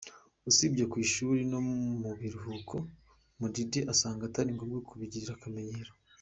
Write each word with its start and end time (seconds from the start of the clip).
Usibye 0.49 0.83
ku 0.91 0.95
ishuri 1.05 1.41
no 1.51 1.59
mu 2.01 2.11
biruhuko, 2.19 2.75
Mudidi 3.39 3.79
asanga 3.93 4.21
atari 4.25 4.49
ngombwa 4.55 4.79
kubigira 4.87 5.31
akamenyero. 5.37 5.91